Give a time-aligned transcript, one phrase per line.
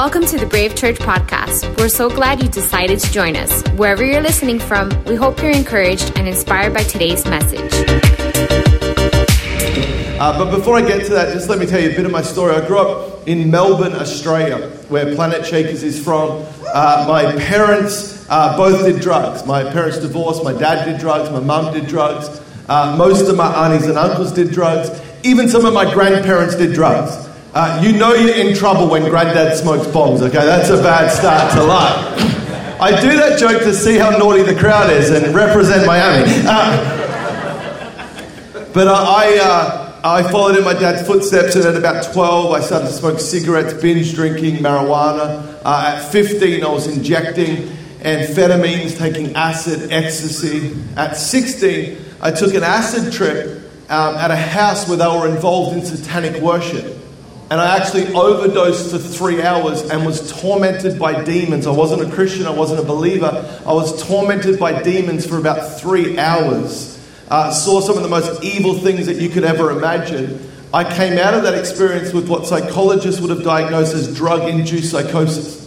[0.00, 1.78] Welcome to the Brave Church podcast.
[1.78, 3.62] We're so glad you decided to join us.
[3.72, 7.70] Wherever you're listening from, we hope you're encouraged and inspired by today's message.
[10.18, 12.12] Uh, but before I get to that, just let me tell you a bit of
[12.12, 12.54] my story.
[12.54, 16.46] I grew up in Melbourne, Australia, where Planet Shakers is from.
[16.72, 19.44] Uh, my parents uh, both did drugs.
[19.44, 22.40] My parents divorced, my dad did drugs, my mum did drugs.
[22.70, 24.98] Uh, most of my aunties and uncles did drugs.
[25.24, 27.28] Even some of my grandparents did drugs.
[27.52, 30.46] Uh, you know you're in trouble when granddad smokes bongs, okay?
[30.46, 32.80] That's a bad start to life.
[32.80, 36.30] I do that joke to see how naughty the crowd is and represent Miami.
[36.46, 36.96] Uh,
[38.72, 42.86] but I, uh, I followed in my dad's footsteps, and at about 12, I started
[42.86, 45.60] to smoke cigarettes, binge drinking, marijuana.
[45.64, 50.76] Uh, at 15, I was injecting amphetamines, taking acid, ecstasy.
[50.96, 55.76] At 16, I took an acid trip um, at a house where they were involved
[55.76, 56.99] in satanic worship.
[57.50, 61.66] And I actually overdosed for three hours and was tormented by demons.
[61.66, 63.60] I wasn't a Christian, I wasn't a believer.
[63.66, 66.96] I was tormented by demons for about three hours.
[67.28, 70.48] Uh, saw some of the most evil things that you could ever imagine.
[70.72, 74.92] I came out of that experience with what psychologists would have diagnosed as drug induced
[74.92, 75.66] psychosis.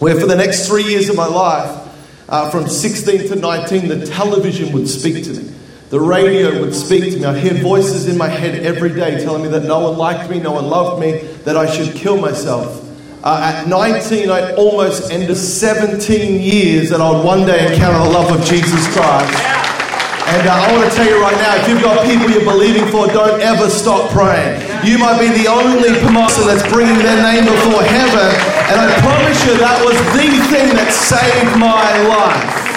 [0.00, 1.88] Where for the next three years of my life,
[2.28, 5.54] uh, from 16 to 19, the television would speak to me.
[5.90, 7.24] The radio would speak to me.
[7.24, 10.38] I'd hear voices in my head every day telling me that no one liked me,
[10.38, 12.84] no one loved me, that I should kill myself.
[13.24, 18.12] Uh, at 19, I almost ended 17 years that I would one day encounter the
[18.12, 19.32] love of Jesus Christ.
[20.28, 22.84] And uh, I want to tell you right now, if you've got people you're believing
[22.92, 24.60] for, don't ever stop praying.
[24.84, 28.28] You might be the only person that's bringing their name before heaven.
[28.68, 31.80] And I promise you, that was the thing that saved my
[32.12, 32.68] life.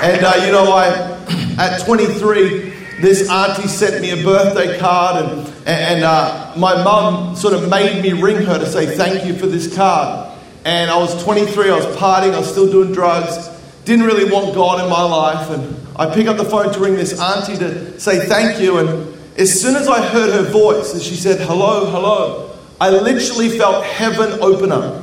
[0.00, 1.11] And uh, you know, I
[1.58, 7.54] at 23, this auntie sent me a birthday card, and, and uh, my mum sort
[7.54, 10.30] of made me ring her to say thank you for this card.
[10.64, 13.48] And I was 23, I was partying, I was still doing drugs,
[13.84, 15.50] didn't really want God in my life.
[15.50, 18.78] And I pick up the phone to ring this auntie to say thank you.
[18.78, 23.48] And as soon as I heard her voice, as she said, hello, hello, I literally
[23.48, 25.02] felt heaven open up.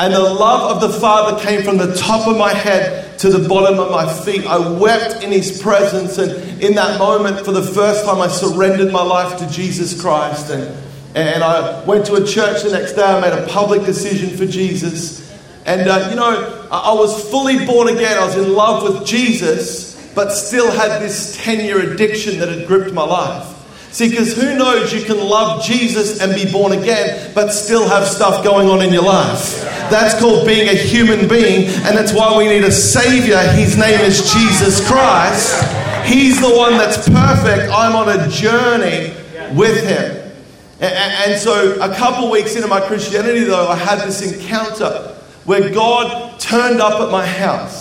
[0.00, 3.46] And the love of the Father came from the top of my head to the
[3.46, 4.46] bottom of my feet.
[4.46, 6.16] I wept in His presence.
[6.16, 10.50] And in that moment, for the first time, I surrendered my life to Jesus Christ.
[10.50, 10.74] And,
[11.14, 13.02] and I went to a church the next day.
[13.02, 15.30] I made a public decision for Jesus.
[15.66, 18.16] And, uh, you know, I was fully born again.
[18.16, 22.66] I was in love with Jesus, but still had this 10 year addiction that had
[22.66, 23.56] gripped my life.
[23.92, 28.06] See, because who knows you can love Jesus and be born again, but still have
[28.06, 29.79] stuff going on in your life.
[29.90, 33.38] That's called being a human being, and that's why we need a Savior.
[33.52, 35.62] His name is Jesus Christ.
[36.06, 37.72] He's the one that's perfect.
[37.72, 39.14] I'm on a journey
[39.54, 40.32] with Him.
[40.80, 45.14] And so, a couple weeks into my Christianity, though, I had this encounter
[45.44, 47.79] where God turned up at my house.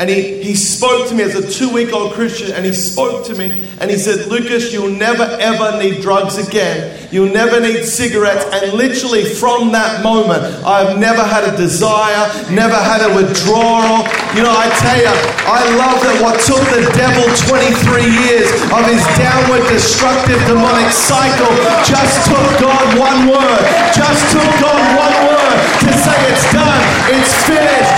[0.00, 3.26] And he, he spoke to me as a two week old Christian, and he spoke
[3.26, 6.96] to me and he said, Lucas, you'll never ever need drugs again.
[7.12, 8.48] You'll never need cigarettes.
[8.48, 14.08] And literally from that moment, I've never had a desire, never had a withdrawal.
[14.32, 15.12] You know, I tell you,
[15.44, 21.52] I love that what took the devil 23 years of his downward destructive demonic cycle
[21.84, 26.82] just took God one word, just took God one word to say it's done,
[27.12, 27.89] it's finished,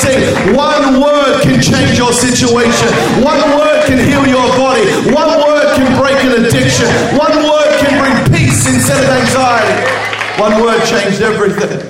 [0.00, 2.88] 2019, one word can change your situation.
[3.22, 4.84] One word can heal your body.
[5.12, 6.88] One word can break an addiction.
[7.16, 10.40] One word can bring peace instead of anxiety.
[10.40, 11.84] One word changed everything.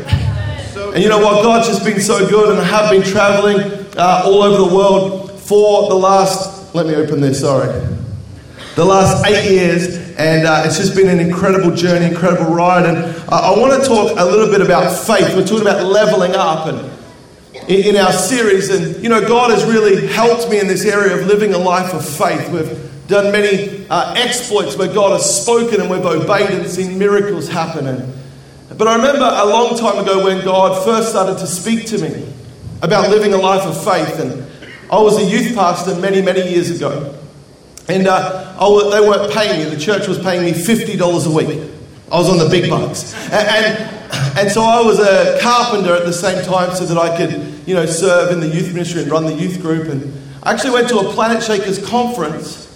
[0.94, 1.42] And you know what?
[1.42, 3.60] God's just been so good, and I have been traveling
[3.96, 6.74] uh, all over the world for the last.
[6.74, 7.40] Let me open this.
[7.40, 7.68] Sorry
[8.76, 12.86] the last eight years, and uh, it's just been an incredible journey, incredible ride.
[12.86, 12.98] And
[13.28, 15.34] uh, I want to talk a little bit about faith.
[15.34, 16.99] We're talking about leveling up and
[17.70, 21.26] in, our series, and you know, God has really helped me in this area of
[21.26, 22.48] living a life of faith.
[22.50, 27.48] We've done many uh, exploits where God has spoken and we've obeyed and seen miracles
[27.48, 27.86] happen.
[27.86, 28.12] And,
[28.76, 32.32] but I remember a long time ago when God first started to speak to me
[32.82, 34.44] about living a life of faith, and
[34.90, 37.16] I was a youth pastor many, many years ago.
[37.88, 39.74] And uh, was, they weren't paying me.
[39.74, 41.70] The church was paying me $50 a week.
[42.10, 43.14] I was on the big bucks.
[43.26, 47.16] And, and, and, so I was a carpenter at the same time so that I
[47.16, 47.32] could,
[47.66, 49.88] you know, serve in the youth ministry and run the youth group.
[49.88, 50.12] And
[50.42, 52.70] I actually went to a Planet Shakers conference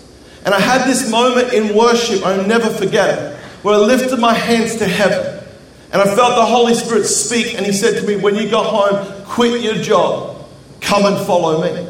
[0.44, 4.34] and I had this moment in worship, I'll never forget it, where I lifted my
[4.34, 5.42] hands to heaven.
[5.90, 8.62] And I felt the Holy Spirit speak, and He said to me, When you go
[8.62, 10.46] home, quit your job,
[10.80, 11.88] come and follow me.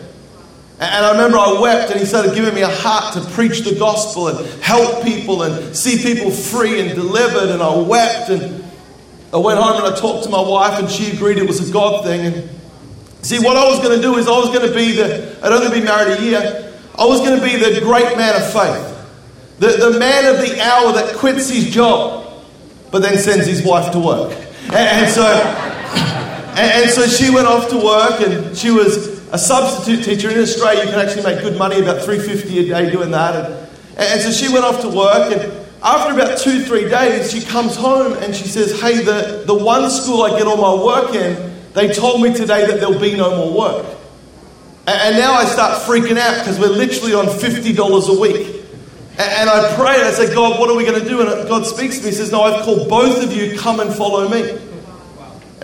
[0.81, 3.77] And I remember I wept, and he started giving me a heart to preach the
[3.77, 7.51] gospel and help people and see people free and delivered.
[7.51, 8.65] And I wept, and
[9.33, 11.73] I went home and I talked to my wife, and she agreed it was a
[11.73, 12.27] God thing.
[12.27, 12.51] And
[13.23, 15.53] see, what I was going to do is I was going to be the, I'd
[15.53, 19.59] only been married a year, I was going to be the great man of faith,
[19.61, 22.45] the, the man of the hour that quits his job,
[22.91, 24.33] but then sends his wife to work.
[24.67, 25.25] And, and so,
[26.57, 30.39] and, and so she went off to work, and she was a substitute teacher in
[30.39, 33.35] Australia, you can actually make good money, about 350 a day doing that.
[33.35, 35.53] And, and so she went off to work, and
[35.83, 39.91] after about two, three days, she comes home and she says, Hey, the, the one
[39.91, 43.37] school I get all my work in, they told me today that there'll be no
[43.37, 43.97] more work.
[44.87, 48.65] And, and now I start freaking out because we're literally on $50 a week.
[49.19, 51.21] And, and I pray and I say, God, what are we going to do?
[51.21, 52.11] And God speaks to me.
[52.11, 54.74] He says, No, I've called both of you, come and follow me.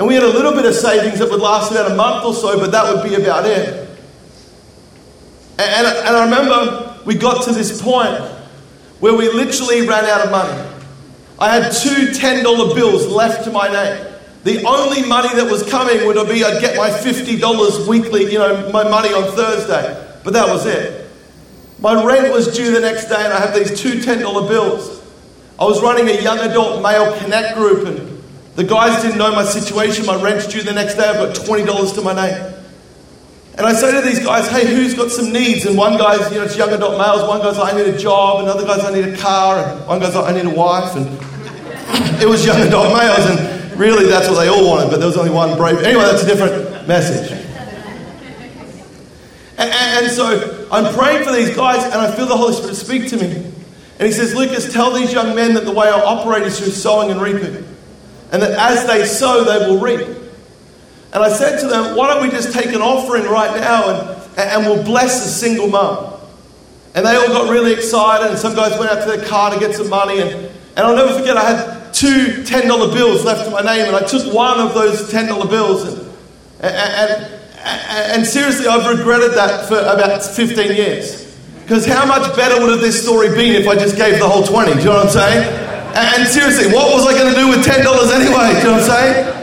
[0.01, 2.33] And we had a little bit of savings that would last about a month or
[2.33, 3.87] so, but that would be about it.
[5.59, 8.19] And, and, and I remember we got to this point
[9.01, 10.59] where we literally ran out of money.
[11.39, 14.07] I had two $10 bills left to my name.
[14.45, 18.71] The only money that was coming would be I'd get my $50 weekly, you know,
[18.73, 20.19] my money on Thursday.
[20.25, 21.11] But that was it.
[21.79, 25.03] My rent was due the next day, and I have these two $10 bills.
[25.59, 28.10] I was running a young adult male connect group, and
[28.61, 30.05] the guys didn't know my situation.
[30.05, 31.05] My rent's due the next day.
[31.05, 32.55] I've got $20 to my name.
[33.57, 35.65] And I say to these guys, hey, who's got some needs?
[35.65, 37.27] And one guy's, you know, it's young adult males.
[37.27, 38.43] One guy's like, I need a job.
[38.43, 39.65] Another guy's, I need a car.
[39.65, 40.95] And one guy's like, I need a wife.
[40.95, 41.07] And
[42.21, 43.25] it was young adult males.
[43.31, 44.91] And really, that's what they all wanted.
[44.91, 45.79] But there was only one brave.
[45.79, 47.33] Anyway, that's a different message.
[49.57, 52.77] And, and, and so I'm praying for these guys, and I feel the Holy Spirit
[52.77, 53.37] speak to me.
[53.99, 56.73] And he says, Lucas, tell these young men that the way I operate is through
[56.73, 57.70] sowing and reaping
[58.33, 60.07] and that as they sow, they will reap.
[61.13, 64.39] And I said to them, Why don't we just take an offering right now and,
[64.39, 66.15] and we'll bless a single mum?
[66.95, 69.61] And they all got really excited, and some guys went out to their car to
[69.61, 70.21] get some money.
[70.21, 73.95] And, and I'll never forget, I had two $10 bills left to my name, and
[73.95, 75.85] I took one of those $10 bills.
[75.85, 76.01] And,
[76.61, 81.39] and, and, and seriously, I've regretted that for about 15 years.
[81.63, 84.43] Because how much better would have this story been if I just gave the whole
[84.43, 84.73] 20?
[84.73, 85.70] Do you know what I'm saying?
[85.95, 87.83] And seriously, what was I going to do with $10
[88.15, 88.53] anyway?
[88.55, 89.41] Do you know what I'm saying?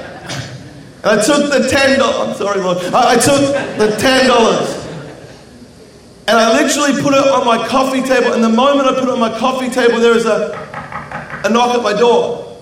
[1.04, 2.30] And I took the $10.
[2.30, 2.78] I'm sorry, Lord.
[2.94, 3.40] I, I took
[3.78, 4.88] the $10.
[6.28, 8.34] And I literally put it on my coffee table.
[8.34, 10.52] And the moment I put it on my coffee table, there is a,
[11.46, 12.58] a knock at my door.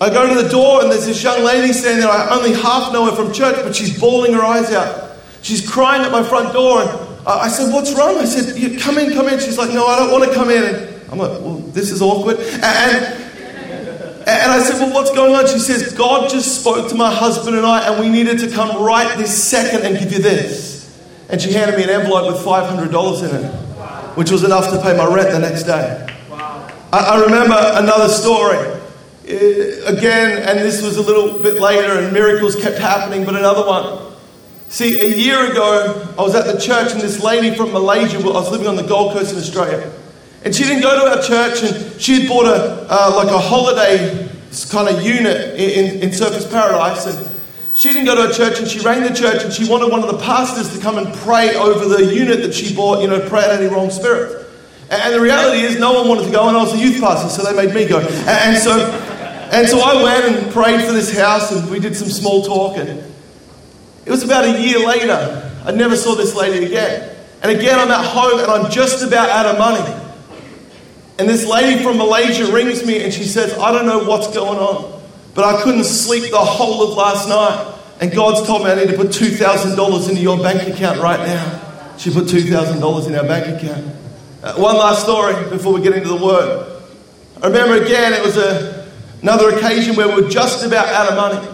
[0.00, 2.10] I go to the door, and there's this young lady standing there.
[2.10, 5.16] I only half know her from church, but she's bawling her eyes out.
[5.42, 6.82] She's crying at my front door.
[6.82, 6.90] And
[7.26, 8.18] I said, What's wrong?
[8.18, 9.40] I said, Come in, come in.
[9.40, 10.62] She's like, No, I don't want to come in.
[10.62, 12.38] And I'm like, well, this is awkward.
[12.38, 13.26] And,
[14.28, 15.46] and I said, well, what's going on?
[15.46, 18.82] She says, God just spoke to my husband and I, and we needed to come
[18.84, 20.76] right this second and give you this.
[21.28, 23.48] And she handed me an envelope with $500 in it,
[24.16, 26.06] which was enough to pay my rent the next day.
[26.92, 28.58] I, I remember another story.
[29.28, 33.66] Uh, again, and this was a little bit later, and miracles kept happening, but another
[33.66, 34.12] one.
[34.68, 38.22] See, a year ago, I was at the church, and this lady from Malaysia, I
[38.22, 39.92] was living on the Gold Coast in Australia.
[40.44, 43.38] And she didn't go to our church, and she had bought a uh, like a
[43.38, 44.28] holiday
[44.70, 47.06] kind of unit in, in Surfers Paradise.
[47.06, 47.28] And
[47.74, 50.02] she didn't go to our church, and she rang the church, and she wanted one
[50.02, 53.20] of the pastors to come and pray over the unit that she bought, you know,
[53.28, 54.44] pray out any wrong spirits.
[54.88, 57.28] And the reality is, no one wanted to go, and I was a youth pastor,
[57.28, 57.98] so they made me go.
[57.98, 58.78] And so,
[59.52, 62.78] and so I went and prayed for this house, and we did some small talk.
[62.78, 65.52] And it was about a year later.
[65.64, 67.14] I never saw this lady again.
[67.42, 70.05] And again, I'm at home, and I'm just about out of money.
[71.18, 74.58] And this lady from Malaysia rings me and she says, I don't know what's going
[74.58, 75.02] on,
[75.34, 77.74] but I couldn't sleep the whole of last night.
[78.00, 81.94] And God's told me I need to put $2,000 into your bank account right now.
[81.96, 83.96] She put $2,000 in our bank account.
[84.42, 86.82] Uh, one last story before we get into the word.
[87.42, 88.86] I remember again, it was a,
[89.22, 91.48] another occasion where we were just about out of money.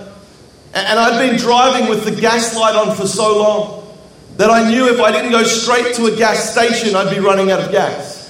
[0.75, 3.97] And, and I'd been driving with the gas light on for so long
[4.39, 7.53] that I knew if I didn't go straight to a gas station, I'd be running
[7.53, 8.22] out of gas.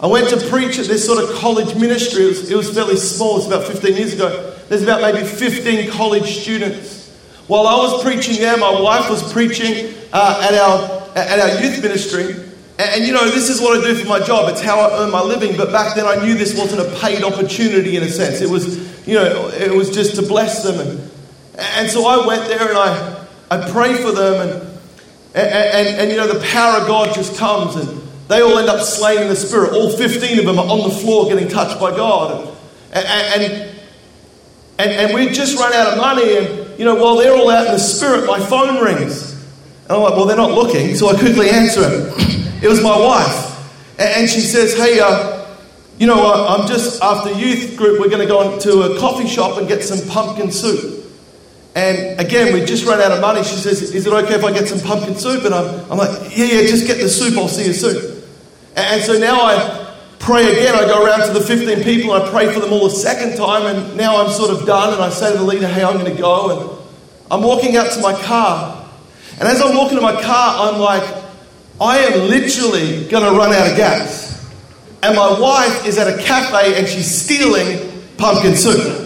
[0.00, 2.24] I went to preach at this sort of college ministry.
[2.24, 4.54] It was, it was fairly small, it's about 15 years ago.
[4.68, 7.10] There's about maybe 15 college students.
[7.46, 11.82] While I was preaching there, my wife was preaching uh, at, our, at our youth
[11.82, 12.32] ministry.
[12.78, 14.48] And, and, you know, this is what I do for my job.
[14.48, 15.56] It's how I earn my living.
[15.56, 18.40] But back then, I knew this wasn't a paid opportunity in a sense.
[18.40, 20.80] It was, you know, it was just to bless them.
[20.80, 21.10] And,
[21.58, 24.48] and so I went there and I, I prayed for them.
[24.48, 24.62] And,
[25.34, 27.76] and, and, and, you know, the power of God just comes.
[27.76, 29.72] And they all end up slain in the Spirit.
[29.72, 32.56] All 15 of them are on the floor getting touched by God.
[32.92, 33.74] And, and,
[34.78, 36.38] and, and we just run out of money.
[36.38, 39.32] And, you know, while they're all out in the Spirit, my phone rings.
[39.84, 40.94] And I'm like, well, they're not looking.
[40.94, 42.62] So I quickly answer it.
[42.62, 43.50] it was my wife.
[43.98, 45.46] And she says, hey, uh,
[45.98, 49.28] you know, uh, I'm just after youth group, we're going to go to a coffee
[49.28, 51.04] shop and get some pumpkin soup.
[51.76, 53.42] And again, we just ran out of money.
[53.42, 55.44] She says, Is it okay if I get some pumpkin soup?
[55.44, 57.36] And I'm, I'm like, Yeah, yeah, just get the soup.
[57.36, 58.13] I'll see you soon.
[58.76, 60.74] And, so now I pray again.
[60.74, 63.66] I go around to the 15 people I pray for them all a second time.
[63.66, 64.94] And now I'm sort of done.
[64.94, 66.50] And I say to the leader, Hey, I'm going to go.
[66.50, 66.88] And
[67.30, 68.88] I'm walking out to my car.
[69.38, 71.22] And as I'm walking to my car, I'm like,
[71.80, 74.24] I am literally going to run out of gas.
[75.02, 79.03] And my wife is at a cafe and she's stealing pumpkin soup.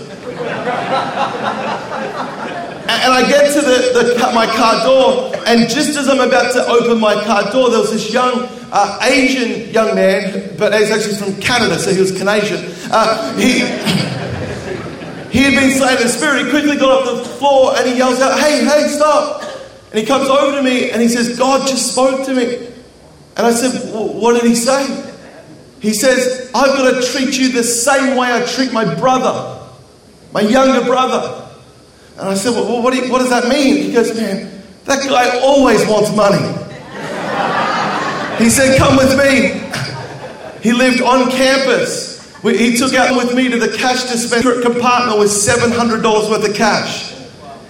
[3.00, 6.66] And I get to the, the, my car door, and just as I'm about to
[6.66, 11.16] open my car door, there was this young uh, Asian young man, but he's actually
[11.16, 12.72] from Canada, so he was Canadian.
[12.90, 13.60] Uh, he,
[15.30, 16.44] he had been slain in the spirit.
[16.44, 19.42] He quickly got off the floor and he yells out, Hey, hey, stop.
[19.90, 22.66] And he comes over to me and he says, God just spoke to me.
[23.36, 25.14] And I said, What did he say?
[25.80, 29.66] He says, I've got to treat you the same way I treat my brother,
[30.32, 31.47] my younger brother.
[32.18, 33.76] And I said, Well, what, do you, what does that mean?
[33.76, 36.38] He goes, Man, that guy always wants money.
[38.42, 39.62] He said, Come with me.
[40.62, 42.18] He lived on campus.
[42.42, 47.14] He took out with me to the cash dispenser compartment with $700 worth of cash.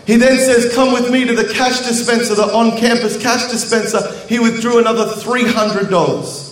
[0.06, 4.00] He then says, Come with me to the cash dispenser, the on campus cash dispenser.
[4.26, 6.48] He withdrew another $300.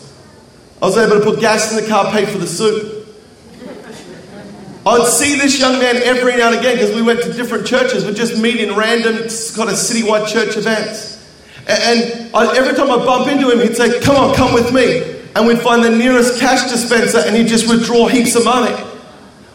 [0.83, 2.96] I was able to put gas in the car, pay for the soup.
[4.87, 8.05] I'd see this young man every now and again because we went to different churches.
[8.05, 11.14] We'd just meet in random kind of citywide church events.
[11.69, 15.16] And I, every time I bump into him, he'd say, Come on, come with me.
[15.35, 18.75] And we'd find the nearest cash dispenser and he'd just withdraw heaps of money.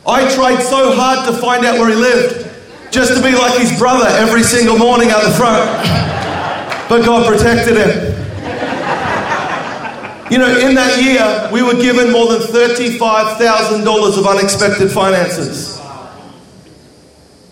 [0.06, 2.52] I tried so hard to find out where he lived,
[2.92, 5.64] just to be like his brother every single morning out the front.
[6.90, 8.01] But God protected him.
[10.32, 15.78] You know, in that year, we were given more than $35,000 of unexpected finances.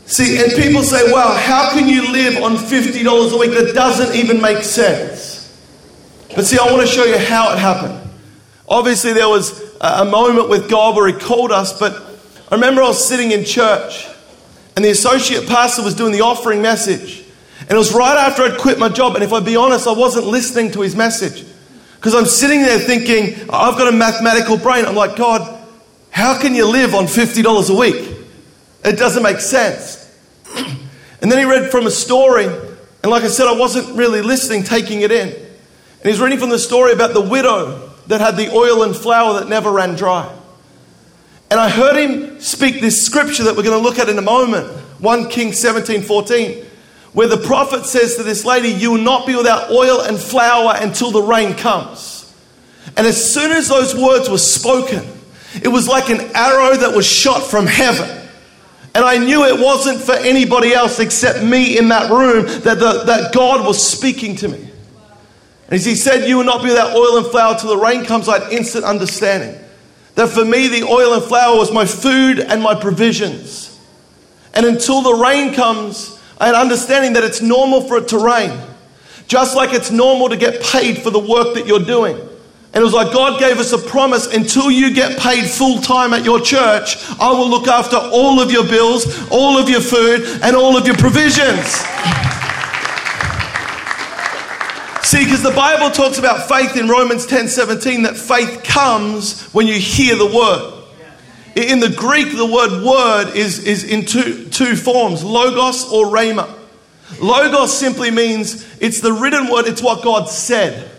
[0.05, 3.51] See, and people say, wow, how can you live on $50 a week?
[3.51, 5.53] That doesn't even make sense.
[6.33, 7.99] But see, I want to show you how it happened.
[8.65, 12.01] Obviously, there was a moment with God where He called us, but
[12.49, 14.07] I remember I was sitting in church
[14.77, 17.25] and the associate pastor was doing the offering message.
[17.59, 19.15] And it was right after I'd quit my job.
[19.15, 21.45] And if I'd be honest, I wasn't listening to his message.
[21.99, 24.85] Because I'm sitting there thinking, I've got a mathematical brain.
[24.85, 25.59] I'm like, God,
[26.11, 28.17] how can you live on $50 a week?
[28.85, 30.17] It doesn't make sense.
[30.55, 34.63] and then he read from a story, and like I said, I wasn't really listening,
[34.63, 35.27] taking it in.
[35.27, 39.37] And he's reading from the story about the widow that had the oil and flour
[39.41, 40.33] that never ran dry.
[41.51, 44.21] And I heard him speak this scripture that we're going to look at in a
[44.21, 44.67] moment
[44.99, 46.65] 1 Kings 17 14
[47.13, 50.75] where the prophet says to this lady, You will not be without oil and flour
[50.77, 52.33] until the rain comes.
[52.95, 55.05] And as soon as those words were spoken,
[55.61, 58.09] it was like an arrow that was shot from heaven.
[58.95, 63.03] And I knew it wasn't for anybody else except me in that room that, the,
[63.05, 64.57] that God was speaking to me.
[64.57, 68.05] And as he said, You will not be without oil and flour till the rain
[68.05, 69.59] comes, I had instant understanding.
[70.15, 73.79] That for me, the oil and flour was my food and my provisions.
[74.53, 78.57] And until the rain comes, and understanding that it's normal for it to rain,
[79.27, 82.15] just like it's normal to get paid for the work that you're doing.
[82.71, 86.13] And it was like God gave us a promise until you get paid full time
[86.13, 90.21] at your church, I will look after all of your bills, all of your food,
[90.43, 91.65] and all of your provisions.
[95.01, 99.65] See, because the Bible talks about faith in Romans 10 17, that faith comes when
[99.65, 100.78] you hear the word.
[101.55, 106.55] In the Greek, the word word is, is in two, two forms logos or rhema.
[107.21, 110.91] Logos simply means it's the written word, it's what God said.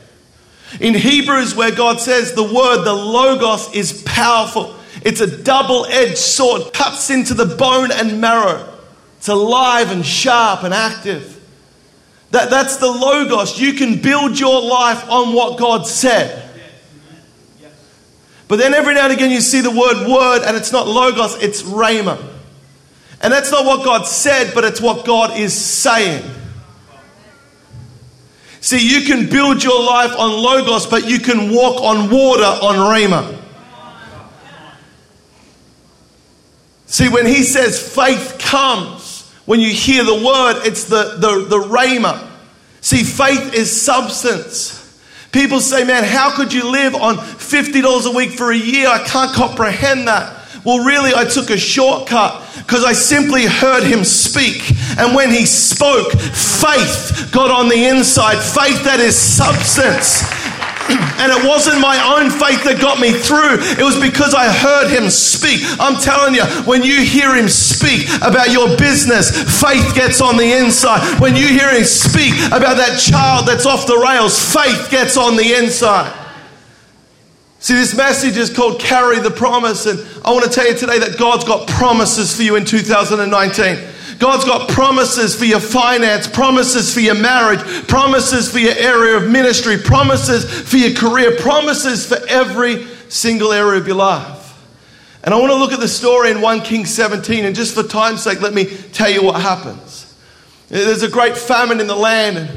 [0.81, 4.77] In Hebrews, where God says the word, the logos, is powerful.
[5.03, 8.67] It's a double edged sword, cuts into the bone and marrow.
[9.19, 11.37] It's alive and sharp and active.
[12.31, 13.59] That, that's the logos.
[13.59, 16.50] You can build your life on what God said.
[18.51, 21.41] But then every now and again you see the word word and it's not logos,
[21.41, 22.21] it's rhema.
[23.23, 26.29] And that's not what God said, but it's what God is saying.
[28.61, 32.75] See, you can build your life on logos, but you can walk on water on
[32.75, 33.41] rhema.
[36.87, 41.69] See, when he says faith comes, when you hear the word, it's the, the, the
[41.69, 42.29] rhema.
[42.81, 44.80] See, faith is substance.
[45.33, 48.89] People say, man, how could you live on $50 a week for a year?
[48.89, 50.37] I can't comprehend that.
[50.65, 54.73] Well, really, I took a shortcut because I simply heard him speak.
[54.99, 58.37] And when he spoke, faith got on the inside.
[58.37, 60.23] Faith that is substance.
[60.89, 63.61] And it wasn't my own faith that got me through.
[63.77, 65.61] It was because I heard him speak.
[65.79, 70.57] I'm telling you, when you hear him speak about your business, faith gets on the
[70.57, 71.21] inside.
[71.21, 75.37] When you hear him speak about that child that's off the rails, faith gets on
[75.37, 76.17] the inside.
[77.61, 79.85] See, this message is called Carry the Promise.
[79.85, 83.77] And I want to tell you today that God's got promises for you in 2019.
[84.21, 89.31] God's got promises for your finance, promises for your marriage, promises for your area of
[89.31, 94.63] ministry, promises for your career, promises for every single area of your life.
[95.25, 97.83] And I want to look at the story in 1 Kings 17, and just for
[97.83, 100.15] time's sake, let me tell you what happens.
[100.69, 102.51] There's a great famine in the land, and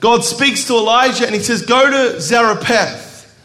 [0.00, 3.38] God speaks to Elijah and he says, Go to Zarephath,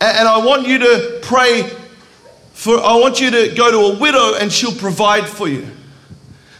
[0.00, 1.70] and I want you to pray
[2.52, 5.68] for, I want you to go to a widow and she'll provide for you.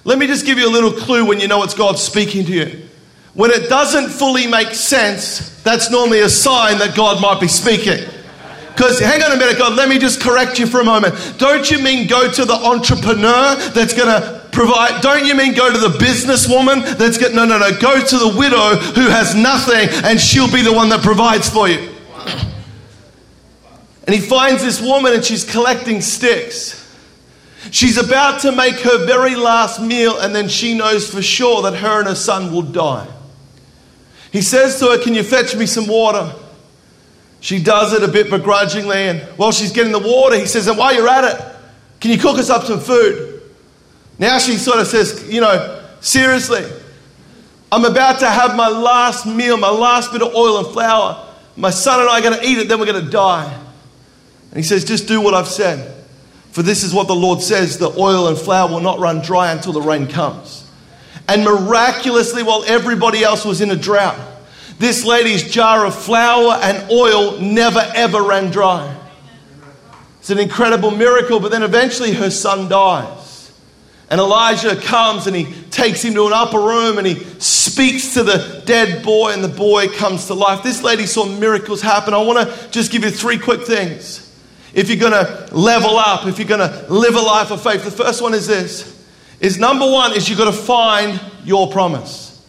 [0.04, 2.52] Let me just give you a little clue when you know it's God speaking to
[2.52, 2.88] you.
[3.32, 8.08] When it doesn't fully make sense, that's normally a sign that God might be speaking.
[8.74, 11.14] Because, hang on a minute, God, let me just correct you for a moment.
[11.38, 15.00] Don't you mean go to the entrepreneur that's going to provide?
[15.00, 17.70] Don't you mean go to the businesswoman that's going no, no, no.
[17.78, 21.68] Go to the widow who has nothing and she'll be the one that provides for
[21.68, 21.88] you.
[24.06, 26.83] And he finds this woman and she's collecting sticks.
[27.70, 31.76] She's about to make her very last meal, and then she knows for sure that
[31.76, 33.08] her and her son will die.
[34.32, 36.34] He says to her, Can you fetch me some water?
[37.40, 40.78] She does it a bit begrudgingly, and while she's getting the water, he says, And
[40.78, 41.56] while you're at it,
[42.00, 43.42] can you cook us up some food?
[44.18, 46.64] Now she sort of says, You know, seriously,
[47.70, 51.28] I'm about to have my last meal, my last bit of oil and flour.
[51.56, 53.52] My son and I are going to eat it, then we're going to die.
[54.50, 55.93] And he says, Just do what I've said.
[56.54, 59.50] For this is what the Lord says the oil and flour will not run dry
[59.50, 60.64] until the rain comes.
[61.26, 64.16] And miraculously, while everybody else was in a drought,
[64.78, 68.96] this lady's jar of flour and oil never ever ran dry.
[70.20, 73.52] It's an incredible miracle, but then eventually her son dies.
[74.08, 78.22] And Elijah comes and he takes him to an upper room and he speaks to
[78.22, 80.62] the dead boy, and the boy comes to life.
[80.62, 82.14] This lady saw miracles happen.
[82.14, 84.23] I want to just give you three quick things
[84.74, 87.84] if you're going to level up, if you're going to live a life of faith,
[87.84, 88.92] the first one is this
[89.40, 92.42] is number one is you've got to find your promise.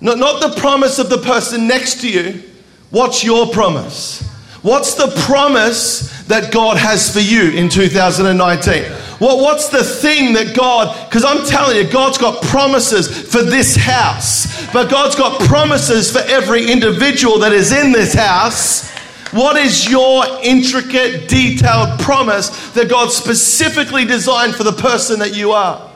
[0.00, 2.42] Not, not the promise of the person next to you.
[2.90, 4.22] What's your promise?
[4.62, 8.84] What's the promise that God has for you in 2019?
[9.18, 13.76] What, what's the thing that God, because I'm telling you, God's got promises for this
[13.76, 18.93] house, but God's got promises for every individual that is in this house.
[19.34, 25.50] What is your intricate, detailed promise that God specifically designed for the person that you
[25.50, 25.90] are?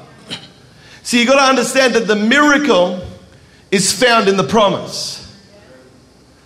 [1.05, 3.01] See, you've got to understand that the miracle
[3.71, 5.25] is found in the promise.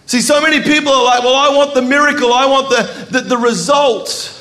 [0.04, 3.20] See, so many people are like, well, I want the miracle, I want the, the,
[3.22, 4.38] the result.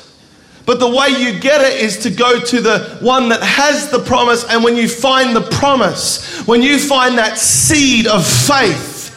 [0.66, 3.98] But the way you get it is to go to the one that has the
[3.98, 4.44] promise.
[4.44, 9.08] And when you find the promise, when you find that seed of faith,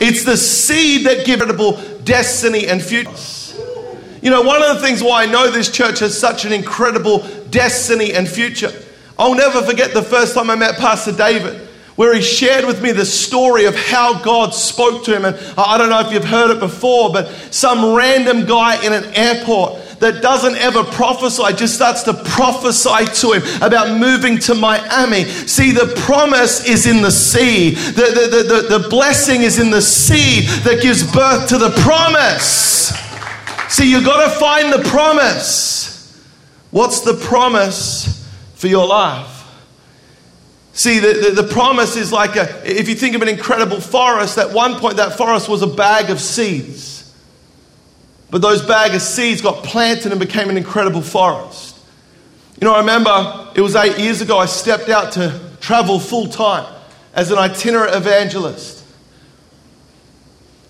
[0.00, 1.42] it's the seed that gives
[2.06, 3.10] destiny and future.
[4.22, 7.18] You know, one of the things why I know this church has such an incredible
[7.50, 8.72] destiny and future.
[9.18, 12.92] I'll never forget the first time I met Pastor David, where he shared with me
[12.92, 15.24] the story of how God spoke to him.
[15.24, 19.04] And I don't know if you've heard it before, but some random guy in an
[19.14, 25.24] airport that doesn't ever prophesy just starts to prophesy to him about moving to Miami.
[25.24, 29.82] See, the promise is in the seed, the, the, the, the, blessing is in the
[29.82, 32.92] seed that gives birth to the promise.
[33.68, 35.86] See, you've got to find the promise.
[36.70, 39.32] What's the promise for your life?
[40.72, 44.36] See, the, the, the, promise is like a, if you think of an incredible forest,
[44.36, 46.95] at one point that forest was a bag of seeds.
[48.36, 51.74] But those bag of seeds got planted and became an incredible forest.
[52.60, 56.26] You know, I remember it was eight years ago, I stepped out to travel full
[56.26, 56.70] time
[57.14, 58.84] as an itinerant evangelist.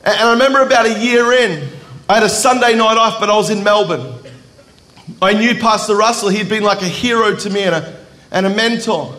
[0.05, 1.69] And I remember about a year in,
[2.09, 4.15] I had a Sunday night off, but I was in Melbourne.
[5.21, 8.51] I knew Pastor Russell, he'd been like a hero to me and a, and a
[8.51, 9.13] mentor.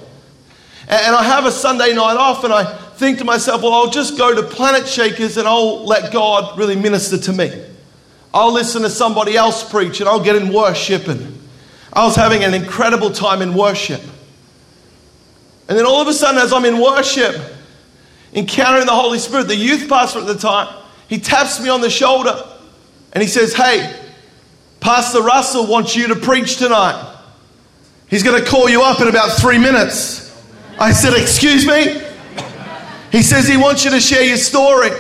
[0.88, 4.18] And I have a Sunday night off, and I think to myself, well, I'll just
[4.18, 7.74] go to Planet Shakers and I'll let God really minister to me.
[8.34, 11.08] I'll listen to somebody else preach and I'll get in worship.
[11.08, 11.40] And
[11.94, 14.02] I was having an incredible time in worship.
[15.68, 17.36] And then all of a sudden, as I'm in worship,
[18.34, 20.74] encountering the Holy Spirit, the youth pastor at the time,
[21.08, 22.36] he taps me on the shoulder
[23.14, 24.00] and he says, Hey,
[24.80, 27.16] Pastor Russell wants you to preach tonight.
[28.08, 30.24] He's going to call you up in about three minutes.
[30.80, 32.04] I said, Excuse me?
[33.12, 34.92] He says he wants you to share your story.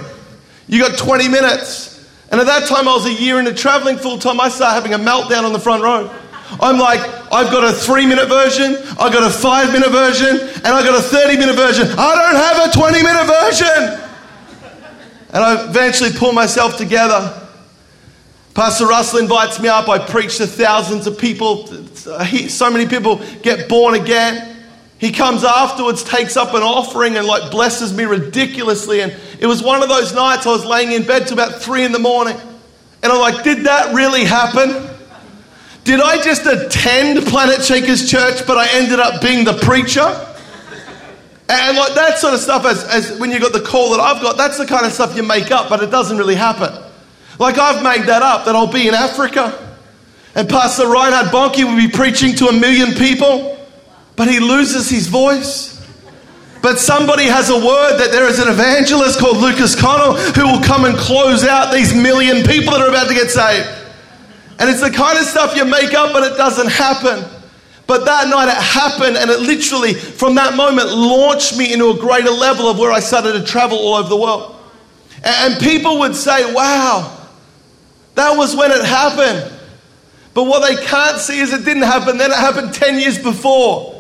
[0.68, 1.97] You got 20 minutes.
[2.30, 4.40] And at that time, I was a year into traveling full time.
[4.40, 6.13] I started having a meltdown on the front row.
[6.60, 10.68] I'm like, I've got a three minute version, I've got a five minute version, and
[10.68, 11.88] I've got a 30 minute version.
[11.98, 14.04] I don't have a 20 minute version.
[15.34, 17.44] And I eventually pull myself together.
[18.54, 19.88] Pastor Russell invites me up.
[19.88, 21.68] I preach to thousands of people.
[21.68, 24.57] So many people get born again.
[25.00, 29.02] He comes afterwards, takes up an offering, and like blesses me ridiculously.
[29.02, 31.84] And it was one of those nights I was laying in bed till about three
[31.84, 32.36] in the morning.
[33.04, 34.90] And I'm like, did that really happen?
[35.84, 40.24] Did I just attend Planet Shakers Church, but I ended up being the preacher?
[41.50, 44.22] And like that sort of stuff, as, as when you've got the call that I've
[44.22, 46.74] got, that's the kind of stuff you make up, but it doesn't really happen.
[47.40, 49.76] Like I've made that up, that I'll be in Africa.
[50.36, 53.57] And Pastor Reinhard Bonnke will be preaching to a million people,
[54.18, 55.78] but he loses his voice.
[56.62, 60.64] But somebody has a word that there is an evangelist called Lucas Connell who will
[60.64, 63.70] come and close out these million people that are about to get saved.
[64.60, 67.24] And it's the kind of stuff you make up, but it doesn't happen.
[67.86, 71.98] But that night it happened, and it literally, from that moment, launched me into a
[71.98, 74.56] greater level of where I started to travel all over the world.
[75.24, 77.16] And people would say, Wow,
[78.16, 79.54] that was when it happened.
[80.34, 83.97] But what they can't see is it didn't happen, then it happened 10 years before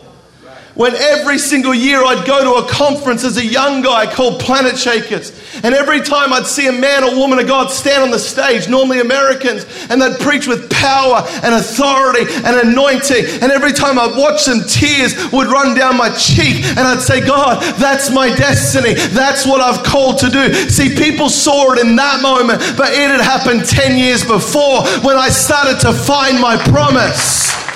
[0.77, 4.77] when every single year I'd go to a conference as a young guy called Planet
[4.77, 5.33] Shakers.
[5.63, 8.69] And every time I'd see a man or woman of God stand on the stage,
[8.69, 13.25] normally Americans, and they'd preach with power and authority and anointing.
[13.41, 16.63] And every time I'd watch them, tears would run down my cheek.
[16.63, 18.93] And I'd say, God, that's my destiny.
[18.93, 20.53] That's what I've called to do.
[20.69, 25.17] See, people saw it in that moment, but it had happened 10 years before when
[25.17, 27.66] I started to find my promise.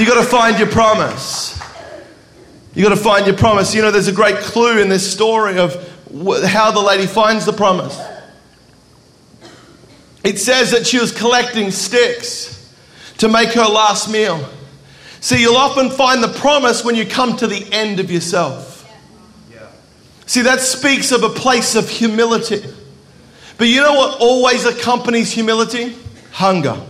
[0.00, 1.60] You got to find your promise.
[2.72, 3.74] You got to find your promise.
[3.74, 5.74] You know, there's a great clue in this story of
[6.42, 8.00] how the lady finds the promise.
[10.24, 12.74] It says that she was collecting sticks
[13.18, 14.48] to make her last meal.
[15.20, 18.90] See, you'll often find the promise when you come to the end of yourself.
[20.24, 22.62] See, that speaks of a place of humility.
[23.58, 25.94] But you know what always accompanies humility?
[26.32, 26.86] Hunger.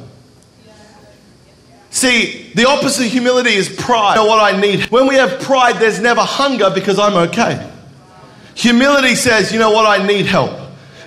[1.91, 4.15] See, the opposite of humility is pride.
[4.15, 4.85] You know what I need?
[4.85, 7.69] When we have pride, there's never hunger because I'm okay.
[8.55, 10.53] Humility says, you know what, I need help.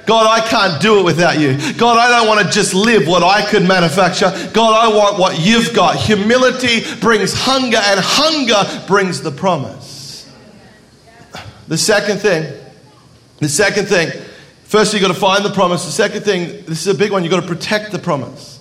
[0.06, 1.58] God, I can't do it without you.
[1.78, 4.32] God, I don't want to just live what I could manufacture.
[4.54, 5.96] God, I want what you've got.
[5.96, 10.30] Humility brings hunger, and hunger brings the promise.
[11.70, 12.52] The second thing,
[13.40, 14.12] the second thing,
[14.66, 15.86] first you've got to find the promise.
[15.86, 18.53] The second thing, this is a big one, you've got to protect the promise.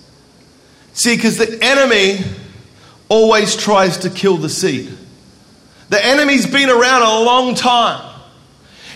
[0.94, 2.24] See, because the enemy
[3.08, 4.90] always tries to kill the seed.
[5.88, 8.08] The enemy's been around a long time.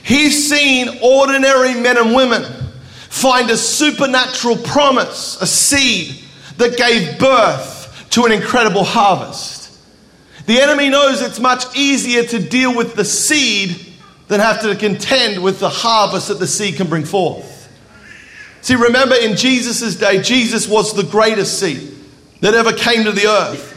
[0.03, 2.45] He's seen ordinary men and women
[3.11, 6.23] find a supernatural promise, a seed
[6.59, 9.79] that gave birth to an incredible harvest.
[10.47, 13.95] The enemy knows it's much easier to deal with the seed
[14.29, 17.56] than have to contend with the harvest that the seed can bring forth.
[18.67, 21.89] See, remember in Jesus' day, Jesus was the greatest seed
[22.41, 23.73] that ever came to the earth.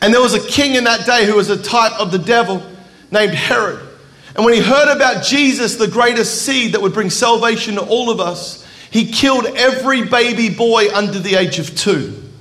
[0.00, 2.66] And there was a king in that day who was a type of the devil
[3.10, 3.86] named Herod.
[4.34, 8.08] And when he heard about Jesus, the greatest seed that would bring salvation to all
[8.08, 12.31] of us, he killed every baby boy under the age of two.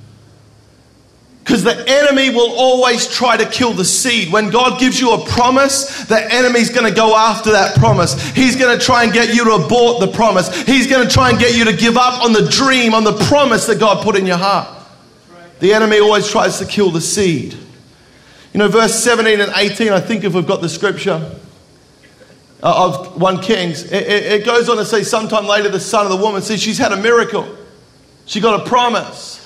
[1.52, 4.32] Because the enemy will always try to kill the seed.
[4.32, 8.14] When God gives you a promise, the enemy's going to go after that promise.
[8.30, 10.62] He's going to try and get you to abort the promise.
[10.62, 13.18] He's going to try and get you to give up on the dream, on the
[13.26, 14.82] promise that God put in your heart.
[15.60, 17.54] The enemy always tries to kill the seed.
[18.54, 21.36] You know, verse 17 and 18, I think if we've got the scripture
[22.64, 26.14] uh, of 1 Kings, it, it goes on to say, sometime later, the son of
[26.14, 27.58] the woman says she's had a miracle.
[28.26, 29.41] She got a promise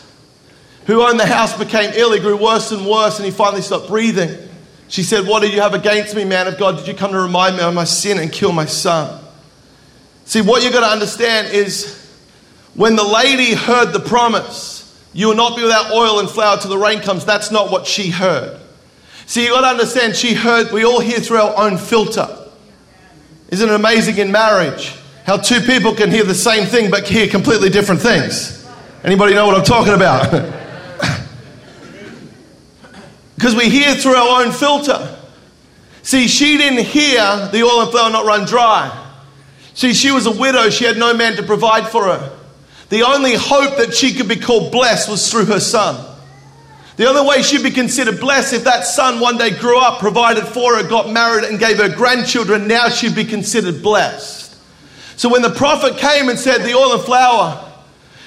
[0.86, 2.14] who owned the house became ill.
[2.14, 4.38] He grew worse and worse, and he finally stopped breathing.
[4.88, 6.78] She said, What do you have against me, man of God?
[6.78, 9.24] Did you come to remind me of my sin and kill my son?
[10.26, 12.02] See, what you've got to understand is
[12.76, 14.82] when the lady heard the promise,
[15.14, 17.88] you will not be without oil and flour till the rain comes, that's not what
[17.88, 18.60] she heard.
[19.28, 22.28] See, you've got to understand, she heard, we all hear through our own filter.
[23.50, 24.96] Isn't it amazing in marriage
[25.26, 28.68] how two people can hear the same thing but hear completely different things?
[29.04, 30.54] Anybody know what I'm talking about?
[33.36, 35.18] Because we hear through our own filter.
[36.04, 39.02] See, she didn't hear the oil and flour not run dry.
[39.74, 42.38] See, she was a widow, she had no man to provide for her.
[42.90, 46.14] The only hope that she could be called blessed was through her son.
[46.98, 50.46] The other way she'd be considered blessed if that son one day grew up, provided
[50.46, 52.68] for her, got married, and gave her grandchildren.
[52.68, 54.56] Now she'd be considered blessed.
[55.18, 57.74] So when the prophet came and said, The oil and flour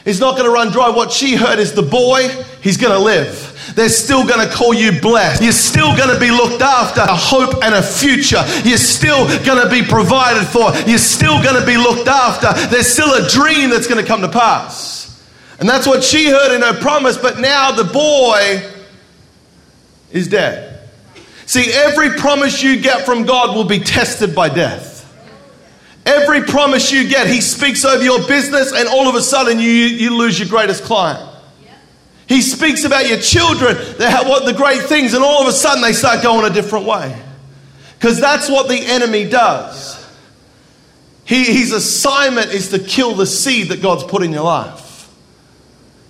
[0.04, 2.28] is not going to run dry, what she heard is the boy,
[2.60, 3.47] he's going to live.
[3.78, 5.40] They're still going to call you blessed.
[5.40, 8.42] You're still going to be looked after, a hope and a future.
[8.64, 10.74] You're still going to be provided for.
[10.90, 12.52] You're still going to be looked after.
[12.70, 15.24] There's still a dream that's going to come to pass.
[15.60, 18.68] And that's what she heard in her promise, but now the boy
[20.10, 20.90] is dead.
[21.46, 25.06] See, every promise you get from God will be tested by death.
[26.04, 29.70] Every promise you get, He speaks over your business, and all of a sudden you,
[29.70, 31.37] you lose your greatest client.
[32.28, 35.92] He speaks about your children, what the great things, and all of a sudden they
[35.92, 37.20] start going a different way.
[37.98, 39.96] Because that's what the enemy does.
[41.24, 45.10] He, his assignment is to kill the seed that God's put in your life.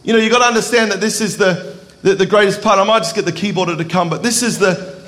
[0.02, 2.78] You know, you've got to understand that this is the, the, the greatest part.
[2.78, 4.98] I might just get the keyboarder to come, but this is the,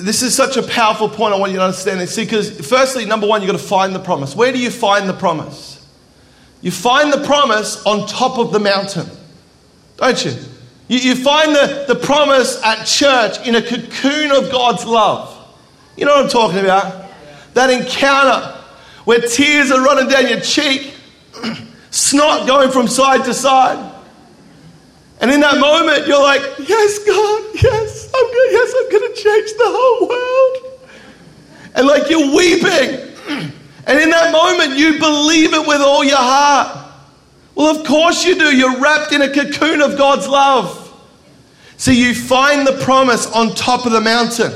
[0.00, 2.14] this is such a powerful point I want you to understand this.
[2.14, 4.34] See, because firstly, number one, you've got to find the promise.
[4.34, 5.86] Where do you find the promise?
[6.60, 9.08] You find the promise on top of the mountain,
[9.98, 10.32] don't you?
[10.88, 15.34] You, you find the, the promise at church in a cocoon of God's love.
[15.96, 17.10] You know what I'm talking about?
[17.54, 18.56] That encounter
[19.04, 20.94] where tears are running down your cheek
[21.90, 23.94] snot going from side to side.
[25.20, 29.20] And in that moment, you're like, yes, God, yes, I'm good, yes, I'm going to
[29.20, 30.80] change the whole world.
[31.74, 33.52] And like you're weeping.
[33.88, 36.87] And in that moment, you believe it with all your heart.
[37.58, 38.56] Well, of course you do.
[38.56, 40.84] You're wrapped in a cocoon of God's love.
[41.76, 44.52] So you find the promise on top of the mountain,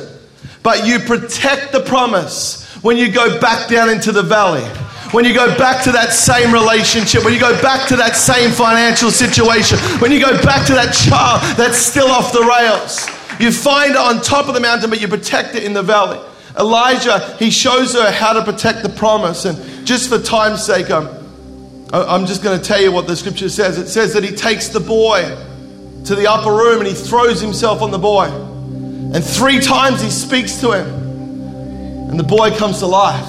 [0.62, 4.64] but you protect the promise when you go back down into the valley
[5.12, 8.50] when you go back to that same relationship, when you go back to that same
[8.50, 13.06] financial situation, when you go back to that child that's still off the rails.
[13.38, 16.18] You find it on top of the mountain, but you protect it in the valley.
[16.58, 19.44] Elijah, he shows her how to protect the promise.
[19.44, 21.21] And just for time's sake, I'm,
[21.92, 23.76] I'm just going to tell you what the scripture says.
[23.76, 25.22] It says that he takes the boy
[26.06, 28.28] to the upper room and he throws himself on the boy.
[28.28, 30.88] And three times he speaks to him.
[32.10, 33.26] And the boy comes to life.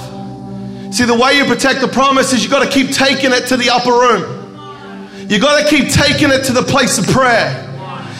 [0.93, 3.57] See, the way you protect the promise is you've got to keep taking it to
[3.57, 5.27] the upper room.
[5.29, 7.59] You've got to keep taking it to the place of prayer.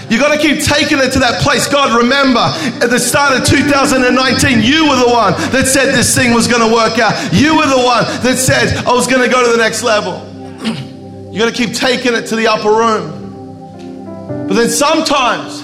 [0.10, 1.68] You've got to keep taking it to that place.
[1.68, 2.44] God, remember,
[2.84, 6.68] at the start of 2019, you were the one that said this thing was going
[6.68, 7.14] to work out.
[7.32, 10.33] You were the one that said I was going to go to the next level.
[11.34, 14.48] You got to keep taking it to the upper room.
[14.48, 15.64] But then sometimes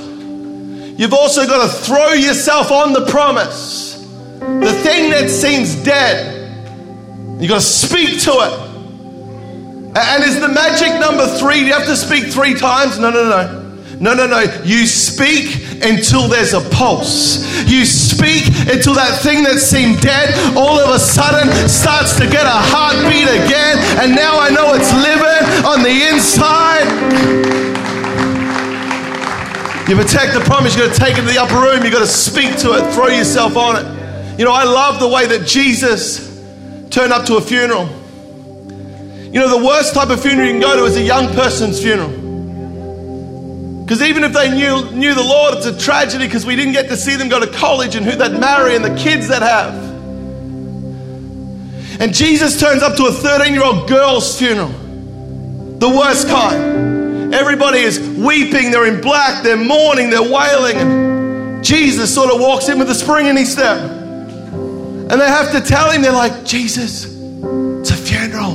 [1.00, 3.94] you've also got to throw yourself on the promise.
[4.40, 6.40] The thing that seems dead
[7.40, 8.70] you got to speak to it.
[9.96, 11.62] And is the magic number three?
[11.62, 13.00] Do you have to speak three times?
[13.00, 13.60] No, no, no.
[14.00, 14.42] No, no, no.
[14.64, 17.46] You speak until there's a pulse.
[17.66, 22.46] You speak until that thing that seemed dead all of a sudden starts to get
[22.46, 23.78] a heartbeat again.
[24.02, 26.88] And now I know it's living on the inside.
[29.90, 30.76] You protect the promise.
[30.76, 31.84] You've got to take it to the upper room.
[31.84, 34.40] You've got to speak to it, throw yourself on it.
[34.40, 36.30] You know, I love the way that Jesus
[36.92, 37.90] turned up to a funeral.
[39.32, 41.82] You know, the worst type of funeral you can go to is a young person's
[41.82, 42.19] funeral.
[43.90, 46.90] Because even if they knew, knew the Lord, it's a tragedy because we didn't get
[46.90, 49.74] to see them go to college and who they'd marry and the kids they'd have.
[52.00, 57.34] And Jesus turns up to a 13 year old girl's funeral, the worst kind.
[57.34, 60.78] Everybody is weeping, they're in black, they're mourning, they're wailing.
[60.78, 63.80] And Jesus sort of walks in with a spring in his step.
[63.80, 68.54] And they have to tell him, they're like, Jesus, it's a funeral.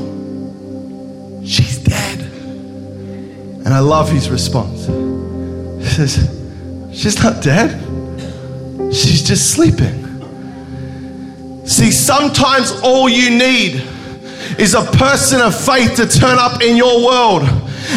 [1.44, 2.20] She's dead.
[2.20, 5.13] And I love his response.
[5.94, 6.16] Says,
[6.92, 7.80] She's not dead.
[8.92, 10.02] She's just sleeping.
[11.64, 13.76] See, sometimes all you need
[14.58, 17.42] is a person of faith to turn up in your world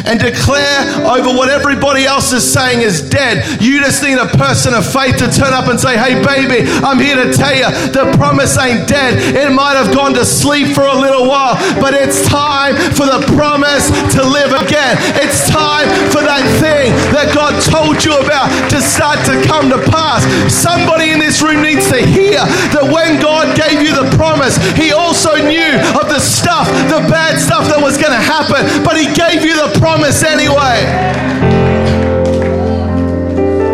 [0.05, 3.61] and declare over what everybody else is saying is dead.
[3.61, 6.99] You just need a person of faith to turn up and say, Hey, baby, I'm
[6.99, 9.35] here to tell you the promise ain't dead.
[9.35, 13.23] It might have gone to sleep for a little while, but it's time for the
[13.35, 14.97] promise to live again.
[15.21, 19.79] It's time for that thing that God told you about to start to come to
[19.89, 20.25] pass.
[20.51, 22.41] Somebody in this room needs to hear
[22.75, 27.39] that when God gave you the promise, He also knew of the stuff, the bad
[27.39, 30.81] stuff that was going to happen, but He gave you the promise anyway.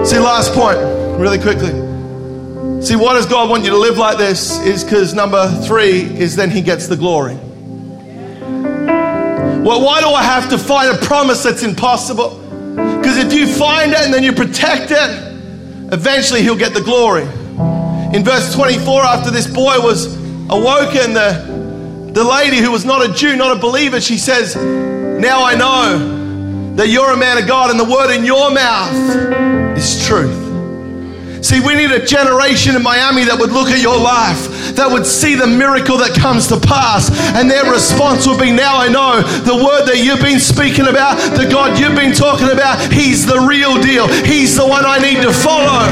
[0.06, 0.78] See, last point,
[1.20, 1.72] really quickly.
[2.84, 4.60] See, why does God want you to live like this?
[4.60, 7.36] Is because number three is then He gets the glory.
[9.64, 12.38] Well, why do I have to find a promise that's impossible?
[12.76, 17.24] Because if you find it and then you protect it, eventually he'll get the glory.
[18.14, 20.14] In verse 24, after this boy was
[20.50, 24.56] awoken, the, the lady who was not a Jew, not a believer, she says,
[25.24, 28.94] Now I know that you're a man of God and the word in your mouth
[29.78, 30.36] is truth.
[31.42, 35.06] See, we need a generation in Miami that would look at your life, that would
[35.06, 37.10] see the miracle that comes to pass,
[37.40, 41.16] and their response would be Now I know the word that you've been speaking about,
[41.38, 44.10] the God you've been talking about, He's the real deal.
[44.26, 45.88] He's the one I need to follow.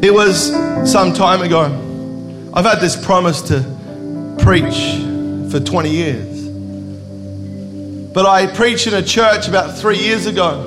[0.00, 0.52] It was
[0.88, 1.89] some time ago.
[2.52, 3.62] I've had this promise to
[4.40, 5.04] preach
[5.52, 6.48] for 20 years.
[8.12, 10.66] But I preached in a church about three years ago.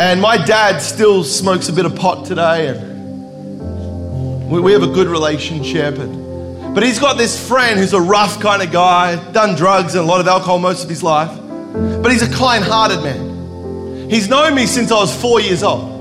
[0.00, 4.92] And my dad still smokes a bit of pot today, and we, we have a
[4.92, 5.98] good relationship.
[5.98, 10.04] And, but he's got this friend who's a rough kind of guy, done drugs and
[10.04, 11.36] a lot of alcohol most of his life.
[11.72, 14.08] But he's a kind hearted man.
[14.08, 15.97] He's known me since I was four years old.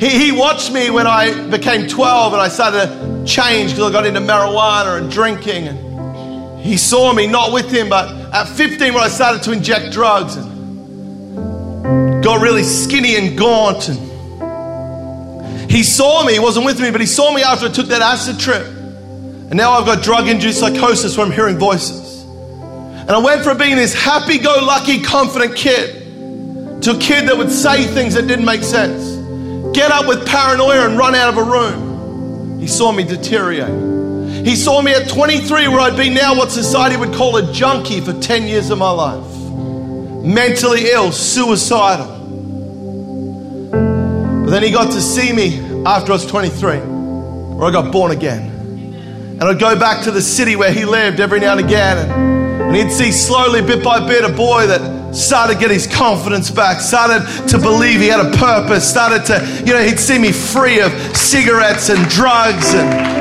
[0.00, 3.92] He, he watched me when I became 12 and I started to change because I
[3.92, 5.68] got into marijuana and drinking.
[5.68, 9.92] And he saw me, not with him, but at 15 when I started to inject
[9.92, 13.88] drugs and got really skinny and gaunt.
[13.88, 17.86] And he saw me, he wasn't with me, but he saw me after I took
[17.88, 18.66] that acid trip.
[18.66, 22.22] And now I've got drug induced psychosis where I'm hearing voices.
[22.22, 26.00] And I went from being this happy go lucky, confident kid
[26.82, 29.09] to a kid that would say things that didn't make sense,
[29.72, 32.58] get up with paranoia and run out of a room.
[32.60, 34.44] He saw me deteriorate.
[34.44, 38.00] He saw me at 23, where I'd been now what society would call a junkie
[38.00, 39.26] for 10 years of my life.
[40.24, 42.18] Mentally ill, suicidal.
[44.44, 48.12] But then he got to see me after I was 23, where I got born
[48.12, 48.48] again.
[49.40, 51.98] And I'd go back to the city where he lived every now and again.
[51.98, 52.39] And,
[52.70, 56.52] and he'd see slowly, bit by bit, a boy that started to get his confidence
[56.52, 60.30] back, started to believe he had a purpose, started to, you know, he'd see me
[60.30, 63.20] free of cigarettes and drugs and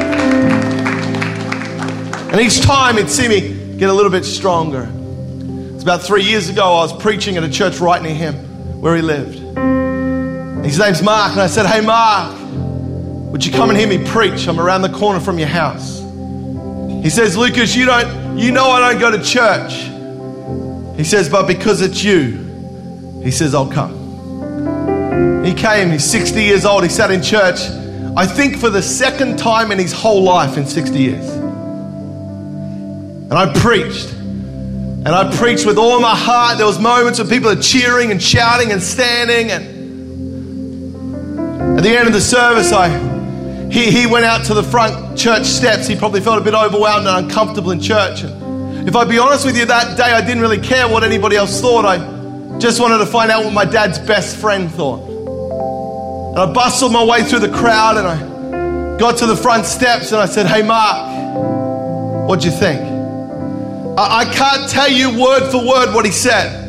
[2.32, 4.88] and each time he'd see me get a little bit stronger.
[5.74, 8.36] It's about three years ago, I was preaching at a church right near him
[8.80, 9.40] where he lived.
[10.64, 12.38] His name's Mark, and I said, Hey, Mark,
[13.32, 14.48] would you come and hear me preach?
[14.48, 16.02] I'm around the corner from your house.
[17.02, 19.74] He says, Lucas, you don't, you know I don't go to church.
[20.98, 25.44] He says, but because it's you, he says, I'll come.
[25.46, 27.60] He came, he's 60 years old, he sat in church,
[28.18, 31.30] I think for the second time in his whole life in 60 years.
[33.30, 34.12] And I preached.
[34.12, 36.58] And I preached with all my heart.
[36.58, 39.52] There was moments when people are cheering and shouting and standing.
[39.52, 39.80] And
[41.78, 42.90] at the end of the service, I
[43.72, 45.86] he, he went out to the front church steps.
[45.86, 48.24] He probably felt a bit overwhelmed and uncomfortable in church.
[48.24, 51.36] And if I'd be honest with you, that day I didn't really care what anybody
[51.36, 51.86] else thought.
[51.86, 55.08] I just wanted to find out what my dad's best friend thought.
[56.30, 60.12] And I bustled my way through the crowd and I got to the front steps
[60.12, 62.82] and I said, Hey, Mark, what'd you think?
[64.00, 66.66] I, I can't tell you word for word what he said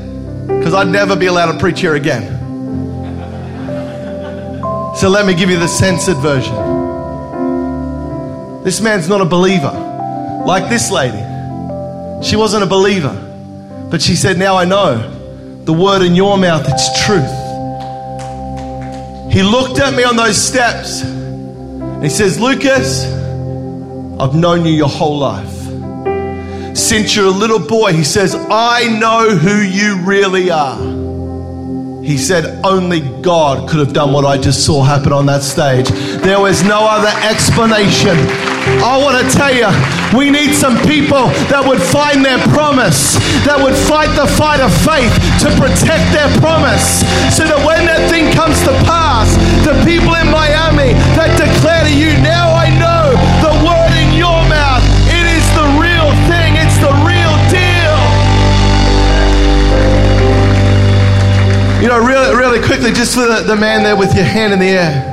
[0.46, 2.36] because I'd never be allowed to preach here again.
[4.96, 6.79] So let me give you the censored version.
[8.64, 9.72] This man's not a believer,
[10.46, 11.16] like this lady.
[12.22, 13.14] She wasn't a believer,
[13.90, 15.18] but she said, Now I know
[15.64, 17.24] the word in your mouth, it's truth.
[19.32, 23.04] He looked at me on those steps and he says, Lucas,
[24.20, 25.60] I've known you your whole life.
[26.76, 30.78] Since you're a little boy, he says, I know who you really are.
[32.02, 35.88] He said, Only God could have done what I just saw happen on that stage.
[35.88, 38.49] There was no other explanation.
[38.80, 39.68] I want to tell you,
[40.16, 43.16] we need some people that would find their promise,
[43.48, 45.12] that would fight the fight of faith
[45.44, 47.00] to protect their promise,
[47.32, 49.32] so that when that thing comes to pass,
[49.64, 54.38] the people in Miami that declare to you, Now I know the word in your
[54.48, 57.98] mouth it is the real thing, it's the real deal.
[61.82, 64.58] You know, really, really quickly, just for the, the man there with your hand in
[64.58, 65.09] the air.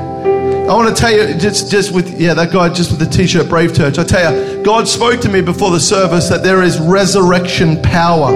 [0.67, 3.25] I want to tell you, just, just with, yeah, that guy just with the t
[3.25, 3.97] shirt, Brave Church.
[3.97, 8.35] I tell you, God spoke to me before the service that there is resurrection power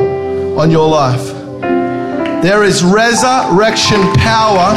[0.57, 1.33] on your life.
[2.41, 4.71] There is resurrection power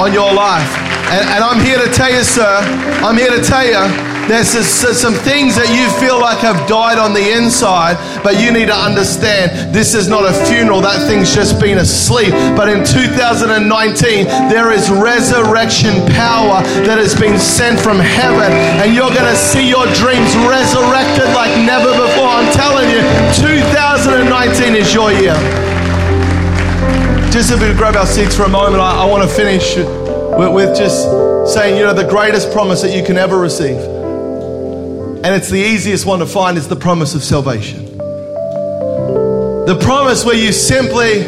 [0.00, 0.74] on your life.
[1.12, 2.60] And, and I'm here to tell you, sir,
[3.04, 7.12] I'm here to tell you There's some things that you feel like have died on
[7.12, 10.80] the inside, but you need to understand this is not a funeral.
[10.80, 12.32] That thing's just been asleep.
[12.56, 13.60] But in 2019,
[14.48, 18.48] there is resurrection power that has been sent from heaven,
[18.80, 22.32] and you're going to see your dreams resurrected like never before.
[22.32, 23.04] I'm telling you,
[23.36, 25.36] 2019 is your year.
[27.28, 30.48] Just if we grab our seats for a moment, I, I want to finish with,
[30.48, 31.04] with just
[31.52, 33.93] saying, you know, the greatest promise that you can ever receive
[35.24, 37.86] and it's the easiest one to find is the promise of salvation.
[39.64, 41.22] The promise where you simply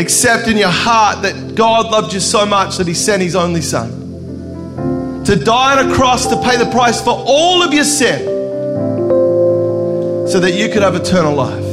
[0.00, 3.60] accept in your heart that God loved you so much that He sent His only
[3.60, 8.24] Son to die on a cross to pay the price for all of your sin
[10.26, 11.64] so that you could have eternal life,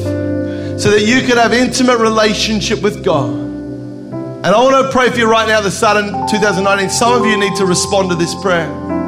[0.77, 3.29] so that you could have intimate relationship with God.
[3.29, 6.89] And I want to pray for you right now, the start of 2019.
[6.89, 9.02] Some of you need to respond to this prayer.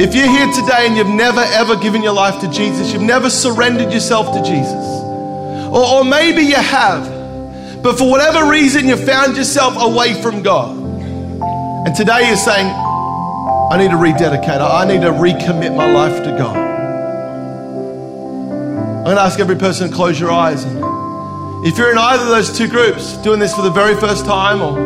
[0.00, 3.28] If you're here today and you've never ever given your life to Jesus, you've never
[3.28, 9.36] surrendered yourself to Jesus, or, or maybe you have, but for whatever reason you found
[9.36, 15.10] yourself away from God, and today you're saying, I need to rededicate, I need to
[15.10, 16.56] recommit my life to God.
[18.96, 20.64] I'm going to ask every person to close your eyes.
[21.62, 24.62] If you're in either of those two groups, doing this for the very first time,
[24.62, 24.78] or,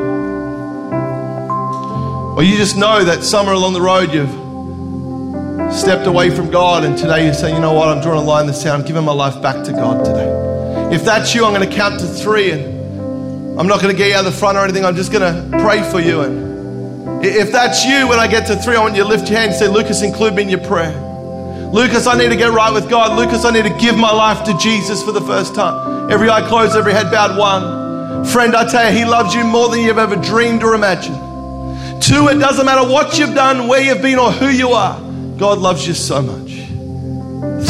[2.34, 4.43] or you just know that somewhere along the road you've
[5.72, 8.42] stepped away from God, and today you're saying, you know what, I'm drawing a line
[8.42, 10.94] in the sand, giving my life back to God today.
[10.94, 14.08] If that's you, I'm going to count to three, and I'm not going to get
[14.08, 14.84] you out the front or anything.
[14.84, 16.20] I'm just going to pray for you.
[16.22, 19.38] And if that's you, when I get to three, I want you to lift your
[19.38, 20.92] hand and say, Lucas, include me in your prayer.
[21.72, 23.18] Lucas, I need to get right with God.
[23.18, 26.10] Lucas, I need to give my life to Jesus for the first time.
[26.10, 27.38] Every eye closed, every head bowed.
[27.38, 28.24] One.
[28.26, 31.16] Friend, I tell you, He loves you more than you've ever dreamed or imagined.
[32.02, 35.03] Two, it doesn't matter what you've done, where you've been, or who you are.
[35.38, 36.64] God loves you so much.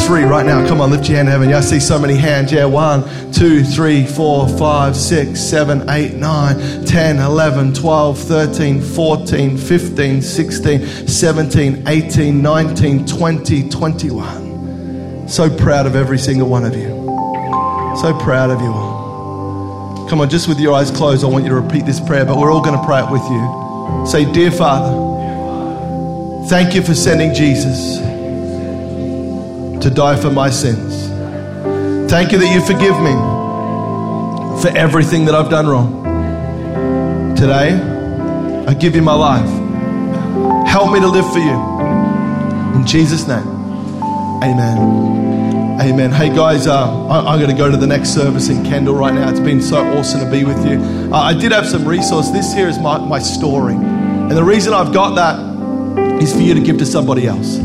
[0.05, 0.67] Three right now.
[0.67, 1.49] Come on, lift your hand in heaven.
[1.49, 2.51] Yeah, I see so many hands.
[2.51, 9.57] Yeah, one, two, three, four, five, six, seven, eight, nine, 10, 11, 12, 13, 14,
[9.57, 15.27] 15, 16, 17, 18, 19, 20, 21.
[15.27, 16.89] So proud of every single one of you.
[17.99, 20.07] So proud of you all.
[20.07, 22.37] Come on, just with your eyes closed, I want you to repeat this prayer, but
[22.37, 24.05] we're all going to pray it with you.
[24.05, 25.14] Say, Dear Father,
[26.47, 27.97] Thank you for sending Jesus
[29.83, 31.07] to die for my sins.
[32.07, 33.13] Thank you that you forgive me
[34.61, 37.35] for everything that I've done wrong.
[37.35, 37.73] Today,
[38.67, 39.49] I give you my life.
[40.67, 42.79] Help me to live for you.
[42.79, 43.47] In Jesus' name,
[44.43, 45.81] amen.
[45.81, 46.11] Amen.
[46.11, 49.13] Hey guys, uh, I, am going to go to the next service in Kendall right
[49.13, 49.29] now.
[49.31, 50.79] It's been so awesome to be with you.
[51.11, 52.29] Uh, I did have some resource.
[52.29, 53.73] This here is my, my story.
[53.73, 55.44] And the reason I've got that
[56.21, 57.57] is for you to give to somebody else.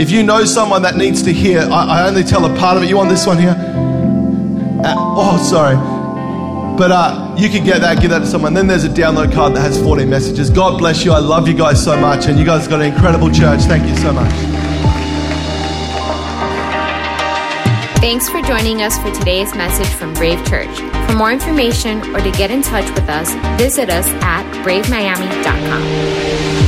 [0.00, 2.82] If you know someone that needs to hear, I, I only tell a part of
[2.82, 2.88] it.
[2.88, 3.56] You want this one here?
[4.84, 5.76] Uh, oh, sorry.
[6.76, 8.52] But uh, you can get that, give that to someone.
[8.52, 10.50] Then there's a download card that has 14 messages.
[10.50, 11.12] God bless you.
[11.12, 12.26] I love you guys so much.
[12.26, 13.60] And you guys got an incredible church.
[13.62, 14.30] Thank you so much.
[18.00, 20.78] Thanks for joining us for today's message from Brave Church.
[21.08, 26.65] For more information or to get in touch with us, visit us at bravemiami.com.